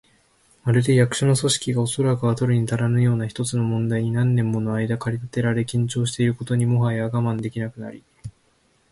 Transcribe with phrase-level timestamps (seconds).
[0.63, 8.01] まるで、役所の組織が、おそらくは取るにたらぬような一つの問題に何年ものあいだ駆り立てられ、緊張していることにもはや我慢できなくなり、